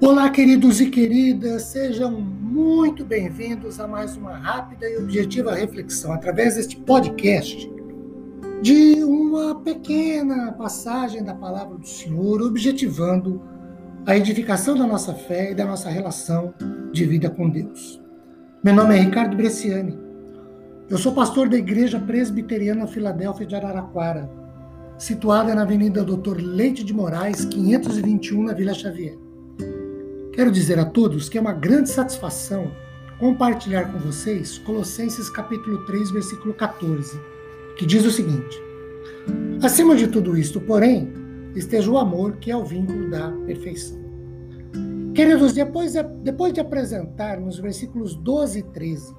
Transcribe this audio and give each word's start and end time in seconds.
Olá, 0.00 0.28
queridos 0.28 0.80
e 0.80 0.90
queridas, 0.90 1.62
sejam 1.62 2.10
muito 2.10 3.04
bem-vindos 3.04 3.78
a 3.78 3.86
mais 3.86 4.16
uma 4.16 4.34
rápida 4.34 4.90
e 4.90 4.98
objetiva 4.98 5.54
reflexão 5.54 6.12
através 6.12 6.56
deste 6.56 6.76
podcast 6.76 7.72
de 8.60 9.02
uma 9.04 9.54
pequena 9.60 10.52
passagem 10.52 11.22
da 11.22 11.32
palavra 11.32 11.78
do 11.78 11.86
Senhor, 11.86 12.42
objetivando 12.42 13.40
a 14.04 14.16
edificação 14.16 14.76
da 14.76 14.86
nossa 14.86 15.14
fé 15.14 15.52
e 15.52 15.54
da 15.54 15.64
nossa 15.64 15.88
relação 15.88 16.52
de 16.92 17.04
vida 17.06 17.30
com 17.30 17.48
Deus. 17.48 18.02
Meu 18.64 18.74
nome 18.74 18.96
é 18.96 19.00
Ricardo 19.00 19.36
Bresciani. 19.36 19.98
Eu 20.90 20.98
sou 20.98 21.14
pastor 21.14 21.48
da 21.48 21.56
Igreja 21.56 22.00
Presbiteriana 22.00 22.86
Filadélfia 22.86 23.46
de 23.46 23.54
Araraquara, 23.54 24.28
situada 24.98 25.54
na 25.54 25.62
Avenida 25.62 26.04
Doutor 26.04 26.36
Leite 26.42 26.84
de 26.84 26.92
Moraes, 26.92 27.44
521, 27.44 28.42
na 28.42 28.52
Vila 28.52 28.74
Xavier. 28.74 29.23
Quero 30.34 30.50
dizer 30.50 30.80
a 30.80 30.84
todos 30.84 31.28
que 31.28 31.38
é 31.38 31.40
uma 31.40 31.52
grande 31.52 31.88
satisfação 31.88 32.72
compartilhar 33.20 33.92
com 33.92 34.00
vocês 34.00 34.58
Colossenses 34.58 35.30
capítulo 35.30 35.86
3, 35.86 36.10
versículo 36.10 36.52
14, 36.52 37.20
que 37.76 37.86
diz 37.86 38.04
o 38.04 38.10
seguinte: 38.10 38.60
Acima 39.62 39.94
de 39.94 40.08
tudo 40.08 40.36
isto, 40.36 40.60
porém, 40.60 41.12
esteja 41.54 41.88
o 41.88 41.98
amor, 41.98 42.38
que 42.38 42.50
é 42.50 42.56
o 42.56 42.64
vínculo 42.64 43.08
da 43.08 43.30
perfeição. 43.46 43.96
Queridos, 45.14 45.52
depois 45.52 45.92
de, 45.92 46.02
depois 46.02 46.52
de 46.52 46.58
apresentar 46.58 47.38
nos 47.38 47.60
versículos 47.60 48.16
12 48.16 48.58
e 48.58 48.62
13, 48.64 49.14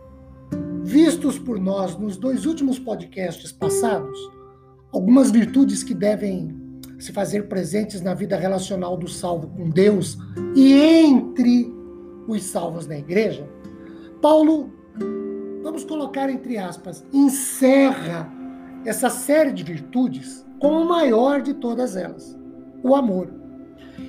vistos 0.84 1.40
por 1.40 1.58
nós 1.58 1.98
nos 1.98 2.18
dois 2.18 2.46
últimos 2.46 2.78
podcasts 2.78 3.54
passados, 3.54 4.20
algumas 4.92 5.32
virtudes 5.32 5.82
que 5.82 5.94
devem 5.94 6.65
se 7.00 7.12
fazer 7.12 7.48
presentes 7.48 8.02
na 8.02 8.14
vida 8.14 8.38
relacional 8.38 8.98
do 8.98 9.08
salvo 9.08 9.48
com 9.50 9.70
Deus 9.70 10.18
e 10.56 10.74
entre 10.74 11.74
os 12.28 12.44
salvos 12.44 12.88
na 12.88 12.98
igreja, 12.98 13.48
Paulo, 14.22 14.74
vamos 15.62 15.84
colocar 15.84 16.30
entre 16.30 16.58
aspas, 16.58 17.06
encerra 17.14 18.32
essa 18.86 19.10
série 19.10 19.52
de 19.52 19.64
virtudes 19.64 20.46
com 20.60 20.78
a 20.78 20.86
maior 20.86 21.42
de 21.42 21.54
todas 21.54 21.96
elas, 21.96 22.38
o 22.84 22.96
amor. 22.96 23.34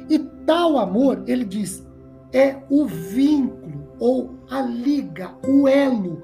E 0.08 0.18
tal 0.46 0.78
amor, 0.78 1.24
ele 1.26 1.44
diz, 1.44 1.86
é 2.32 2.56
o 2.70 2.86
vínculo 2.86 3.88
ou 3.98 4.34
a 4.50 4.60
liga, 4.60 5.34
o 5.46 5.66
elo, 5.66 6.22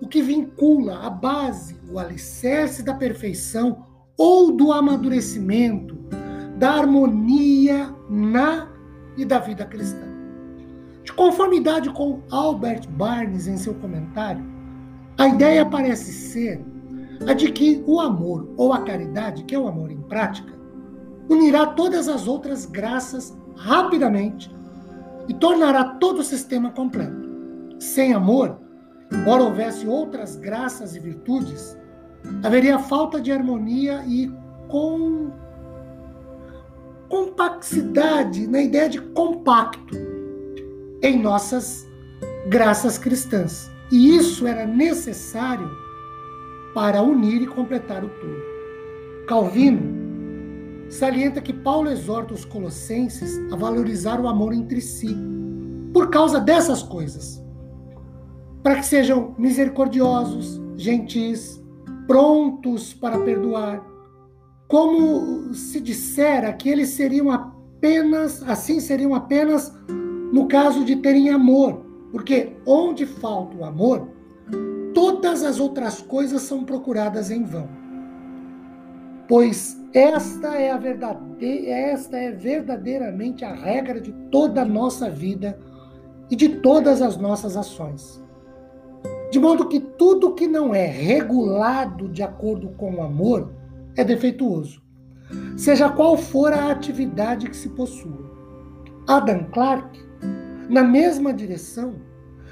o 0.00 0.08
que 0.08 0.20
vincula 0.20 0.98
a 1.06 1.10
base, 1.10 1.80
o 1.90 1.98
alicerce 1.98 2.82
da 2.82 2.94
perfeição 2.94 3.86
ou 4.16 4.52
do 4.52 4.72
amadurecimento, 4.72 5.96
da 6.56 6.72
harmonia 6.72 7.94
na 8.08 8.68
e 9.16 9.24
da 9.24 9.38
vida 9.38 9.64
cristã. 9.64 10.06
De 11.02 11.12
conformidade 11.12 11.90
com 11.90 12.22
Albert 12.30 12.88
Barnes 12.88 13.46
em 13.46 13.56
seu 13.56 13.74
comentário, 13.74 14.44
a 15.18 15.28
ideia 15.28 15.64
parece 15.66 16.12
ser 16.12 16.64
a 17.26 17.32
de 17.32 17.52
que 17.52 17.82
o 17.86 18.00
amor 18.00 18.52
ou 18.56 18.72
a 18.72 18.82
caridade, 18.82 19.44
que 19.44 19.54
é 19.54 19.58
o 19.58 19.68
amor 19.68 19.90
em 19.90 20.00
prática, 20.02 20.52
unirá 21.28 21.66
todas 21.66 22.08
as 22.08 22.26
outras 22.26 22.66
graças 22.66 23.36
rapidamente 23.56 24.54
e 25.28 25.34
tornará 25.34 25.84
todo 25.84 26.20
o 26.20 26.24
sistema 26.24 26.70
completo. 26.70 27.28
Sem 27.78 28.12
amor, 28.12 28.58
embora 29.12 29.42
houvesse 29.42 29.86
outras 29.86 30.36
graças 30.36 30.96
e 30.96 31.00
virtudes, 31.00 31.78
haveria 32.42 32.78
falta 32.78 33.20
de 33.20 33.32
harmonia 33.32 34.02
e 34.06 34.30
com 34.68 35.30
compacidade, 37.08 38.46
na 38.46 38.62
ideia 38.62 38.88
de 38.88 39.00
compacto 39.00 39.96
em 41.02 41.20
nossas 41.20 41.86
graças 42.48 42.98
cristãs. 42.98 43.70
E 43.92 44.16
isso 44.16 44.46
era 44.46 44.66
necessário 44.66 45.70
para 46.74 47.02
unir 47.02 47.42
e 47.42 47.46
completar 47.46 48.02
o 48.04 48.08
todo. 48.08 49.26
Calvino 49.28 50.04
salienta 50.90 51.40
que 51.40 51.52
Paulo 51.52 51.90
exorta 51.90 52.34
os 52.34 52.44
colossenses 52.44 53.40
a 53.52 53.56
valorizar 53.56 54.20
o 54.20 54.28
amor 54.28 54.52
entre 54.52 54.80
si, 54.80 55.16
por 55.92 56.10
causa 56.10 56.40
dessas 56.40 56.82
coisas, 56.82 57.42
para 58.62 58.76
que 58.76 58.86
sejam 58.86 59.34
misericordiosos, 59.38 60.60
gentis, 60.76 61.63
prontos 62.06 62.92
para 62.94 63.18
perdoar, 63.18 63.84
como 64.68 65.52
se 65.54 65.80
dissera 65.80 66.52
que 66.52 66.68
eles 66.68 66.90
seriam 66.90 67.30
apenas, 67.30 68.42
assim 68.42 68.80
seriam 68.80 69.14
apenas 69.14 69.72
no 70.32 70.48
caso 70.48 70.84
de 70.84 70.96
terem 70.96 71.30
amor, 71.30 71.84
porque 72.10 72.56
onde 72.66 73.06
falta 73.06 73.56
o 73.56 73.64
amor, 73.64 74.08
todas 74.94 75.42
as 75.44 75.60
outras 75.60 76.00
coisas 76.00 76.42
são 76.42 76.64
procuradas 76.64 77.30
em 77.30 77.44
vão. 77.44 77.68
Pois 79.28 79.80
esta 79.92 80.56
é 80.56 80.70
a 80.70 80.76
verdade, 80.76 81.68
esta 81.68 82.16
é 82.16 82.30
verdadeiramente 82.32 83.44
a 83.44 83.54
regra 83.54 84.00
de 84.00 84.12
toda 84.30 84.62
a 84.62 84.64
nossa 84.64 85.08
vida 85.08 85.58
e 86.30 86.36
de 86.36 86.48
todas 86.48 87.00
as 87.00 87.16
nossas 87.16 87.56
ações. 87.56 88.23
De 89.34 89.40
modo 89.40 89.66
que 89.66 89.80
tudo 89.80 90.32
que 90.32 90.46
não 90.46 90.72
é 90.72 90.86
regulado 90.86 92.08
de 92.08 92.22
acordo 92.22 92.68
com 92.76 92.94
o 92.94 93.02
amor 93.02 93.52
é 93.96 94.04
defeituoso, 94.04 94.80
seja 95.56 95.88
qual 95.88 96.16
for 96.16 96.52
a 96.52 96.70
atividade 96.70 97.50
que 97.50 97.56
se 97.56 97.68
possua. 97.70 98.30
Adam 99.08 99.48
Clarke, 99.50 99.98
na 100.70 100.84
mesma 100.84 101.32
direção, 101.32 101.96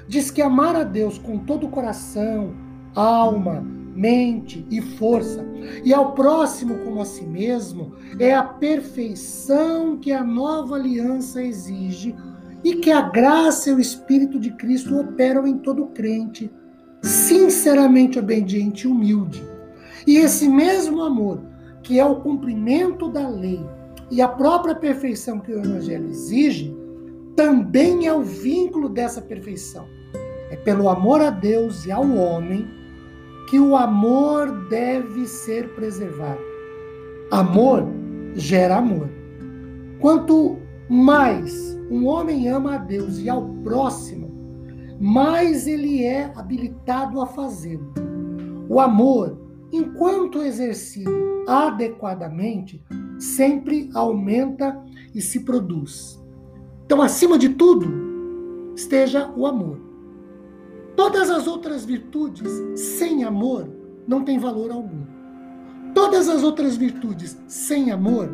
diz 0.09 0.29
que 0.29 0.41
amar 0.41 0.75
a 0.75 0.83
Deus 0.83 1.17
com 1.17 1.37
todo 1.37 1.67
o 1.67 1.69
coração, 1.69 2.53
alma, 2.93 3.61
mente 3.95 4.67
e 4.69 4.81
força, 4.81 5.41
e 5.85 5.93
ao 5.93 6.11
próximo 6.11 6.79
como 6.79 6.99
a 6.99 7.05
si 7.05 7.23
mesmo, 7.23 7.93
é 8.19 8.35
a 8.35 8.43
perfeição 8.43 9.95
que 9.95 10.11
a 10.11 10.21
nova 10.21 10.75
aliança 10.75 11.41
exige 11.41 12.13
e 12.61 12.75
que 12.75 12.91
a 12.91 13.03
graça 13.03 13.69
e 13.69 13.73
o 13.73 13.79
Espírito 13.79 14.37
de 14.37 14.51
Cristo 14.51 14.99
operam 14.99 15.47
em 15.47 15.57
todo 15.59 15.85
crente 15.87 16.51
sinceramente 17.03 18.17
obediente 18.17 18.85
e 18.85 18.87
humilde. 18.87 19.43
E 20.07 20.17
esse 20.17 20.47
mesmo 20.47 21.01
amor, 21.01 21.41
que 21.83 21.99
é 21.99 22.05
o 22.05 22.21
cumprimento 22.21 23.09
da 23.09 23.27
lei 23.27 23.63
e 24.09 24.21
a 24.21 24.27
própria 24.27 24.73
perfeição 24.73 25.39
que 25.39 25.51
o 25.51 25.59
Evangelho 25.59 26.09
exige, 26.09 26.75
também 27.35 28.07
é 28.07 28.13
o 28.13 28.21
vínculo 28.21 28.87
dessa 28.87 29.21
perfeição. 29.21 29.85
É 30.49 30.55
pelo 30.55 30.87
amor 30.87 31.19
a 31.21 31.29
Deus 31.29 31.85
e 31.85 31.91
ao 31.91 32.09
homem 32.09 32.67
que 33.49 33.59
o 33.59 33.75
amor 33.75 34.67
deve 34.69 35.27
ser 35.27 35.69
preservado. 35.75 36.41
Amor 37.31 37.85
gera 38.35 38.77
amor. 38.77 39.09
Quanto 39.99 40.59
mais 40.89 41.77
um 41.89 42.05
homem 42.05 42.47
ama 42.47 42.75
a 42.75 42.77
Deus 42.77 43.19
e 43.19 43.29
ao 43.29 43.47
próximo, 43.63 44.32
mais 45.03 45.67
ele 45.67 46.01
é 46.01 46.31
habilitado 46.33 47.19
a 47.19 47.25
fazê-lo. 47.25 47.93
O 48.69 48.79
amor, 48.79 49.37
enquanto 49.69 50.41
exercido 50.41 51.11
adequadamente, 51.45 52.81
sempre 53.19 53.89
aumenta 53.93 54.81
e 55.13 55.21
se 55.21 55.41
produz. 55.41 56.23
Então, 56.85 57.01
acima 57.01 57.37
de 57.37 57.49
tudo, 57.49 58.73
esteja 58.77 59.29
o 59.35 59.45
amor. 59.45 59.77
Todas 60.95 61.29
as 61.29 61.47
outras 61.47 61.83
virtudes 61.83 62.49
sem 62.73 63.25
amor 63.25 63.69
não 64.07 64.23
têm 64.23 64.39
valor 64.39 64.71
algum. 64.71 65.03
Todas 65.93 66.29
as 66.29 66.43
outras 66.43 66.77
virtudes 66.77 67.37
sem 67.45 67.91
amor, 67.91 68.29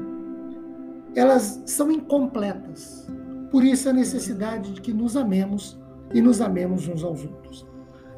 elas 1.15 1.63
são 1.65 1.91
incompletas. 1.91 3.07
Por 3.49 3.63
isso 3.63 3.89
a 3.89 3.93
necessidade 3.93 4.73
de 4.73 4.81
que 4.81 4.93
nos 4.93 5.17
amemos 5.17 5.79
e 6.13 6.21
nos 6.21 6.41
amemos 6.41 6.87
uns 6.87 7.03
aos 7.03 7.23
outros. 7.23 7.67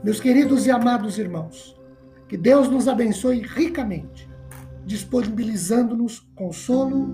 Meus 0.04 0.20
queridos 0.20 0.66
e 0.66 0.72
amados 0.72 1.18
irmãos, 1.18 1.80
que 2.28 2.38
Deus 2.38 2.70
nos 2.70 2.88
abençoe 2.88 3.42
ricamente, 3.42 4.30
disponibilizando-nos 4.86 6.20
consolo, 6.36 7.14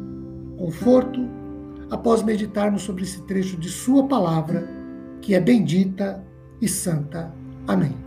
conforto, 0.58 1.20
após 1.90 2.22
meditarmos 2.24 2.84
sobre 2.84 3.04
esse 3.04 3.26
trecho 3.26 3.58
de 3.58 3.70
Sua 3.70 4.08
palavra, 4.08 4.68
que 5.22 5.34
é 5.34 5.40
bendita 5.40 6.24
e 6.62 6.68
santa. 6.68 7.34
Amém. 7.68 8.07